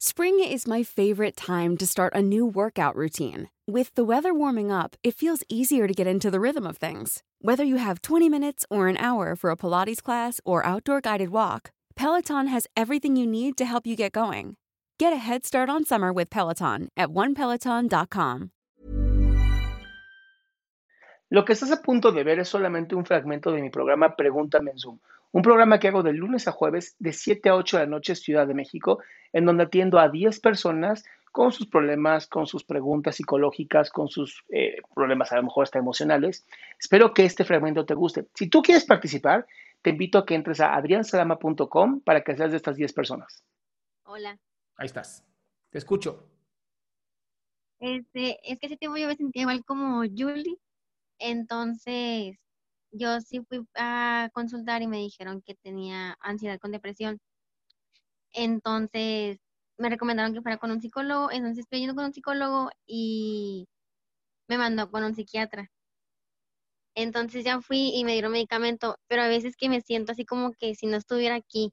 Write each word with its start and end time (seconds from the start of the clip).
Spring 0.00 0.38
is 0.42 0.66
my 0.66 0.82
favorite 0.82 1.36
time 1.36 1.76
to 1.76 1.86
start 1.86 2.14
a 2.14 2.22
new 2.22 2.46
workout 2.46 2.94
routine. 2.94 3.48
With 3.66 3.94
the 3.94 4.04
weather 4.04 4.32
warming 4.32 4.70
up, 4.70 4.96
it 5.02 5.14
feels 5.14 5.42
easier 5.48 5.86
to 5.88 5.94
get 5.94 6.06
into 6.06 6.30
the 6.30 6.40
rhythm 6.40 6.66
of 6.66 6.76
things. 6.76 7.22
Whether 7.40 7.64
you 7.64 7.76
have 7.76 8.02
20 8.02 8.28
minutes 8.28 8.64
or 8.70 8.88
an 8.88 8.96
hour 8.96 9.36
for 9.36 9.50
a 9.50 9.56
Pilates 9.56 10.02
class 10.02 10.40
or 10.44 10.64
outdoor 10.64 11.00
guided 11.00 11.30
walk, 11.30 11.70
Peloton 11.96 12.46
has 12.46 12.66
everything 12.76 13.16
you 13.16 13.26
need 13.26 13.56
to 13.58 13.64
help 13.64 13.86
you 13.86 13.96
get 13.96 14.12
going. 14.12 14.56
Get 14.98 15.12
a 15.12 15.16
head 15.16 15.44
start 15.44 15.68
on 15.68 15.84
summer 15.84 16.12
with 16.12 16.30
Peloton 16.30 16.88
at 16.96 17.08
onepeloton.com. 17.08 18.50
Lo 21.30 21.44
que 21.44 21.52
estás 21.52 21.70
a 21.70 21.82
punto 21.82 22.10
de 22.10 22.24
ver 22.24 22.38
es 22.38 22.48
solamente 22.48 22.94
un 22.94 23.04
fragmento 23.04 23.52
de 23.52 23.60
mi 23.60 23.68
programa 23.68 24.16
Pregúntame 24.16 24.70
en 24.70 24.78
Zoom, 24.78 24.98
un 25.32 25.42
programa 25.42 25.78
que 25.78 25.88
hago 25.88 26.02
de 26.02 26.12
lunes 26.12 26.48
a 26.48 26.52
jueves 26.52 26.96
de 26.98 27.12
7 27.12 27.48
a 27.48 27.56
8 27.56 27.78
de 27.78 27.82
la 27.84 27.90
noche 27.90 28.14
Ciudad 28.14 28.46
de 28.46 28.54
México, 28.54 29.00
en 29.32 29.44
donde 29.44 29.64
atiendo 29.64 29.98
a 29.98 30.08
10 30.08 30.40
personas 30.40 31.04
con 31.32 31.52
sus 31.52 31.66
problemas, 31.66 32.26
con 32.26 32.46
sus 32.46 32.64
preguntas 32.64 33.16
psicológicas, 33.16 33.90
con 33.90 34.08
sus 34.08 34.44
eh, 34.48 34.76
problemas 34.94 35.30
a 35.32 35.36
lo 35.36 35.44
mejor 35.44 35.64
hasta 35.64 35.78
emocionales. 35.78 36.46
Espero 36.78 37.12
que 37.12 37.24
este 37.24 37.44
fragmento 37.44 37.84
te 37.84 37.94
guste. 37.94 38.26
Si 38.34 38.48
tú 38.48 38.62
quieres 38.62 38.84
participar, 38.84 39.46
te 39.82 39.90
invito 39.90 40.18
a 40.18 40.26
que 40.26 40.34
entres 40.34 40.60
a 40.60 40.74
adriansalama.com 40.74 42.00
para 42.00 42.22
que 42.22 42.36
seas 42.36 42.50
de 42.50 42.56
estas 42.56 42.76
10 42.76 42.92
personas. 42.92 43.44
Hola. 44.04 44.38
Ahí 44.76 44.86
estás. 44.86 45.24
Te 45.70 45.78
escucho. 45.78 46.28
Este, 47.78 48.38
es 48.42 48.58
que 48.58 48.66
ese 48.66 48.76
tiempo 48.76 48.96
yo 48.96 49.06
me 49.06 49.16
sentía 49.16 49.42
igual 49.42 49.64
como 49.64 50.00
Julie. 50.00 50.58
Entonces, 51.18 52.38
yo 52.92 53.20
sí 53.20 53.40
fui 53.48 53.66
a 53.74 54.30
consultar 54.32 54.82
y 54.82 54.86
me 54.88 54.98
dijeron 54.98 55.42
que 55.42 55.54
tenía 55.54 56.16
ansiedad 56.20 56.58
con 56.58 56.72
depresión. 56.72 57.18
Entonces, 58.32 59.38
me 59.78 59.88
recomendaron 59.90 60.34
que 60.34 60.42
fuera 60.42 60.58
con 60.58 60.70
un 60.70 60.80
psicólogo. 60.80 61.30
Entonces, 61.30 61.60
estoy 61.60 61.80
yendo 61.80 61.94
con 61.94 62.04
un 62.06 62.12
psicólogo 62.12 62.70
y 62.86 63.66
me 64.48 64.58
mandó 64.58 64.90
con 64.90 65.04
un 65.04 65.14
psiquiatra. 65.14 65.70
Entonces 66.94 67.44
ya 67.44 67.60
fui 67.60 67.92
y 67.94 68.04
me 68.04 68.12
dieron 68.12 68.32
medicamento, 68.32 68.96
pero 69.06 69.22
a 69.22 69.28
veces 69.28 69.56
que 69.56 69.68
me 69.68 69.80
siento 69.80 70.12
así 70.12 70.24
como 70.24 70.52
que 70.52 70.74
si 70.74 70.86
no 70.86 70.96
estuviera 70.96 71.36
aquí. 71.36 71.72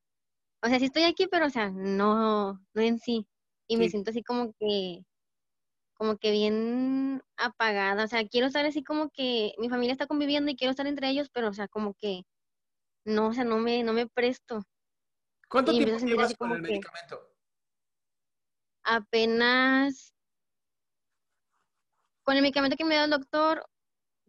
O 0.64 0.68
sea, 0.68 0.80
sí 0.80 0.86
estoy 0.86 1.04
aquí, 1.04 1.28
pero 1.28 1.48
o 1.48 1.50
sea, 1.50 1.72
no, 1.72 2.54
no 2.74 2.82
en 2.82 3.00
sí. 3.00 3.28
Y 3.68 3.78
me 3.78 3.90
siento 3.90 4.12
así 4.12 4.24
como 4.24 4.54
que, 4.60 5.00
como 5.96 6.18
que 6.18 6.32
bien 6.32 7.24
apagada. 7.38 8.04
O 8.04 8.08
sea, 8.08 8.28
quiero 8.28 8.48
estar 8.48 8.66
así 8.66 8.84
como 8.84 9.10
que 9.10 9.54
mi 9.58 9.70
familia 9.70 9.94
está 9.94 10.08
conviviendo 10.08 10.52
y 10.52 10.56
quiero 10.56 10.72
estar 10.72 10.86
entre 10.88 11.10
ellos, 11.10 11.30
pero 11.34 11.50
o 11.50 11.54
sea, 11.54 11.68
como 11.68 11.94
que 11.96 12.24
no, 13.06 13.28
o 13.30 13.34
sea, 13.34 13.44
no 13.44 13.58
me, 13.58 13.84
no 13.84 13.94
me 13.94 14.08
presto. 14.08 14.62
¿Cuánto 15.50 15.72
Y 15.72 15.84
tiempo 15.84 16.06
llevas 16.06 16.36
con 16.36 16.52
el 16.52 16.62
medicamento? 16.62 17.32
Apenas 18.84 20.14
con 22.24 22.36
el 22.36 22.42
medicamento 22.42 22.76
que 22.76 22.86
me 22.86 22.96
dio 22.96 23.04
el 23.04 23.12
doctor, 23.12 23.66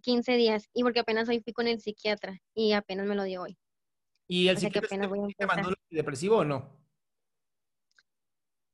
15 0.03 0.33
días. 0.33 0.69
Y 0.73 0.83
porque 0.83 1.01
apenas 1.01 1.29
hoy 1.29 1.41
fui 1.41 1.53
con 1.53 1.67
el 1.67 1.81
psiquiatra 1.81 2.39
y 2.55 2.73
apenas 2.73 3.07
me 3.07 3.15
lo 3.15 3.25
dio 3.25 3.43
hoy. 3.43 3.59
¿Y 4.29 4.49
el 4.49 4.57
O 4.57 4.61
sea, 4.61 4.71
que 4.71 4.81
psiquiatra 4.81 5.07
apenas 5.07 5.33
te 5.37 5.47
mandó 5.47 5.69
antidepresivo 5.69 6.39
o 6.39 6.45
no? 6.45 6.77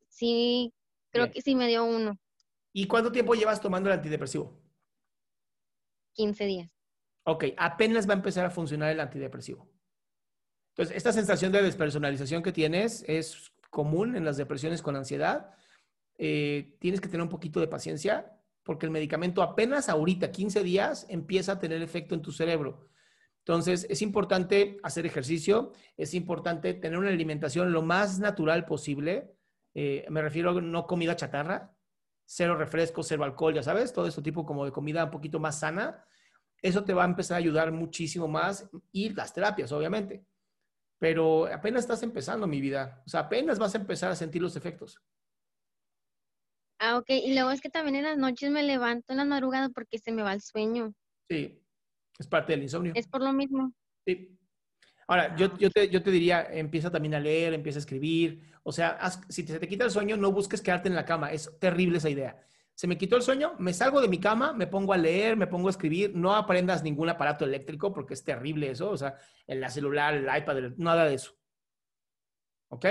Sí, 0.08 0.74
creo 1.10 1.26
Bien. 1.26 1.32
que 1.32 1.42
sí 1.42 1.54
me 1.54 1.68
dio 1.68 1.84
uno, 1.84 2.18
¿Y 2.72 2.86
cuánto 2.86 3.12
tiempo 3.12 3.34
llevas 3.34 3.60
tomando 3.60 3.90
el 3.90 3.96
antidepresivo? 3.96 4.58
15 6.14 6.44
días. 6.46 6.70
Ok, 7.24 7.44
apenas 7.56 8.08
va 8.08 8.14
a 8.14 8.16
empezar 8.16 8.44
a 8.44 8.50
funcionar 8.50 8.90
el 8.90 9.00
antidepresivo. 9.00 9.70
Entonces, 10.70 10.96
esta 10.96 11.12
sensación 11.12 11.52
de 11.52 11.62
despersonalización 11.62 12.42
que 12.42 12.52
tienes 12.52 13.04
es 13.06 13.52
común 13.70 14.16
en 14.16 14.24
las 14.24 14.36
depresiones 14.36 14.82
con 14.82 14.96
ansiedad. 14.96 15.54
Eh, 16.16 16.76
tienes 16.80 17.00
que 17.00 17.08
tener 17.08 17.22
un 17.22 17.28
poquito 17.28 17.60
de 17.60 17.68
paciencia 17.68 18.38
porque 18.62 18.86
el 18.86 18.92
medicamento 18.92 19.42
apenas 19.42 19.88
ahorita, 19.88 20.30
15 20.30 20.62
días, 20.62 21.06
empieza 21.08 21.52
a 21.52 21.58
tener 21.58 21.82
efecto 21.82 22.14
en 22.14 22.22
tu 22.22 22.32
cerebro. 22.32 22.88
Entonces, 23.38 23.86
es 23.90 24.02
importante 24.02 24.78
hacer 24.84 25.04
ejercicio, 25.04 25.72
es 25.96 26.14
importante 26.14 26.74
tener 26.74 26.98
una 26.98 27.08
alimentación 27.08 27.72
lo 27.72 27.82
más 27.82 28.20
natural 28.20 28.64
posible. 28.64 29.34
Eh, 29.74 30.06
me 30.10 30.22
refiero 30.22 30.50
a 30.50 30.60
no 30.60 30.86
comida 30.86 31.16
chatarra, 31.16 31.74
cero 32.34 32.56
refresco, 32.56 33.02
cero 33.02 33.24
alcohol, 33.24 33.52
ya 33.52 33.62
sabes, 33.62 33.92
todo 33.92 34.06
este 34.06 34.22
tipo 34.22 34.46
como 34.46 34.64
de 34.64 34.72
comida 34.72 35.04
un 35.04 35.10
poquito 35.10 35.38
más 35.38 35.58
sana. 35.58 36.02
Eso 36.62 36.82
te 36.82 36.94
va 36.94 37.02
a 37.02 37.06
empezar 37.06 37.34
a 37.34 37.38
ayudar 37.38 37.72
muchísimo 37.72 38.26
más 38.26 38.70
y 38.90 39.10
las 39.10 39.34
terapias, 39.34 39.70
obviamente. 39.70 40.24
Pero 40.98 41.46
apenas 41.46 41.82
estás 41.82 42.02
empezando 42.02 42.46
mi 42.46 42.62
vida, 42.62 43.02
o 43.04 43.08
sea, 43.10 43.20
apenas 43.20 43.58
vas 43.58 43.74
a 43.74 43.78
empezar 43.78 44.10
a 44.10 44.16
sentir 44.16 44.40
los 44.40 44.56
efectos. 44.56 44.98
Ah, 46.78 46.96
ok. 46.96 47.10
Y 47.10 47.34
luego 47.34 47.50
es 47.50 47.60
que 47.60 47.68
también 47.68 47.96
en 47.96 48.04
las 48.04 48.16
noches 48.16 48.50
me 48.50 48.62
levanto 48.62 49.12
en 49.12 49.18
las 49.18 49.26
madrugadas 49.26 49.70
porque 49.74 49.98
se 49.98 50.10
me 50.10 50.22
va 50.22 50.32
el 50.32 50.40
sueño. 50.40 50.94
Sí, 51.28 51.62
es 52.18 52.26
parte 52.26 52.52
del 52.52 52.62
insomnio. 52.62 52.92
Es 52.96 53.08
por 53.08 53.20
lo 53.20 53.32
mismo. 53.34 53.74
Sí. 54.06 54.38
Ahora, 55.06 55.34
yo, 55.36 55.56
yo, 55.58 55.70
te, 55.70 55.88
yo 55.88 56.02
te 56.02 56.10
diría, 56.10 56.46
empieza 56.50 56.90
también 56.90 57.14
a 57.14 57.20
leer, 57.20 57.54
empieza 57.54 57.78
a 57.78 57.80
escribir. 57.80 58.52
O 58.62 58.72
sea, 58.72 58.98
si 59.28 59.42
te, 59.44 59.52
se 59.52 59.58
te 59.58 59.68
quita 59.68 59.84
el 59.84 59.90
sueño, 59.90 60.16
no 60.16 60.32
busques 60.32 60.60
quedarte 60.60 60.88
en 60.88 60.94
la 60.94 61.04
cama. 61.04 61.32
Es 61.32 61.58
terrible 61.58 61.98
esa 61.98 62.10
idea. 62.10 62.40
Se 62.74 62.86
me 62.86 62.96
quitó 62.96 63.16
el 63.16 63.22
sueño, 63.22 63.54
me 63.58 63.74
salgo 63.74 64.00
de 64.00 64.08
mi 64.08 64.18
cama, 64.18 64.52
me 64.52 64.66
pongo 64.66 64.92
a 64.92 64.96
leer, 64.96 65.36
me 65.36 65.46
pongo 65.46 65.68
a 65.68 65.70
escribir. 65.70 66.14
No 66.14 66.34
aprendas 66.34 66.82
ningún 66.82 67.08
aparato 67.08 67.44
eléctrico 67.44 67.92
porque 67.92 68.14
es 68.14 68.24
terrible 68.24 68.70
eso. 68.70 68.90
O 68.90 68.96
sea, 68.96 69.16
en 69.46 69.60
la 69.60 69.68
celular, 69.68 70.14
el 70.14 70.24
iPad, 70.24 70.72
nada 70.78 71.04
de 71.04 71.14
eso. 71.14 71.36
¿Ok? 72.68 72.86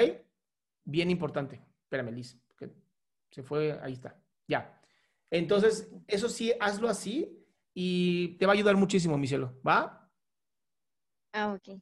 Bien 0.83 1.09
importante. 1.09 1.61
Espérame, 1.83 2.11
Liz. 2.11 2.39
que 2.57 2.69
se 3.31 3.43
fue, 3.43 3.79
ahí 3.81 3.93
está. 3.93 4.15
Ya. 4.47 4.79
Entonces, 5.29 5.89
eso 6.07 6.29
sí, 6.29 6.53
hazlo 6.59 6.89
así 6.89 7.41
y 7.73 8.37
te 8.37 8.45
va 8.45 8.51
a 8.51 8.55
ayudar 8.55 8.75
muchísimo, 8.75 9.17
mi 9.17 9.27
cielo. 9.27 9.59
¿Va? 9.65 10.09
Ah, 11.33 11.53
ok. 11.53 11.81